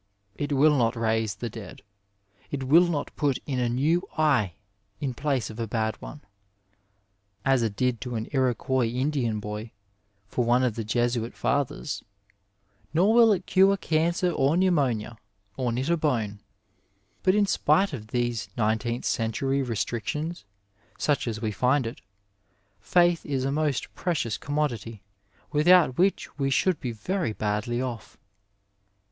[0.35, 1.83] It will not raise the dead;
[2.49, 4.53] it will not put in a new eye
[4.99, 6.21] in place of a bad one
[7.45, 9.69] (as it did to an Iroquois Indian boy
[10.27, 12.01] for one of the Jesuit fathers),
[12.95, 15.19] nor will it cure cancer or pneumonia,
[15.55, 16.39] or knit a bone;
[17.21, 20.45] but, in spite of these nineteenth century restrictions,
[20.97, 22.01] such as we find it,
[22.79, 25.03] faith is a most precious commodity,
[25.51, 28.17] without which we should be very badly off.